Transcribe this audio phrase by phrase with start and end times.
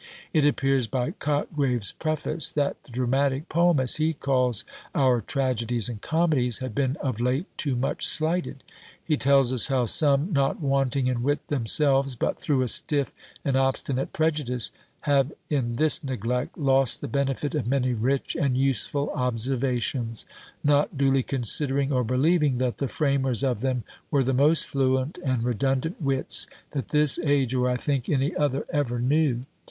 [0.33, 6.01] It appears by Cotgrave's preface, that "The Dramatick Poem," as he calls our tragedies and
[6.01, 8.63] comedies, "had been of late too much slighted."
[9.05, 13.13] He tells us how some, not wanting in wit themselves, but "through a stiff
[13.45, 19.11] and obstinate prejudice, have, in this neglect, lost the benefit of many rich and useful
[19.13, 20.25] observations;
[20.63, 25.43] not duly considering, or believing, that the framers of them were the most fluent and
[25.43, 29.45] redundant wits that this age, or I think any other, ever knew."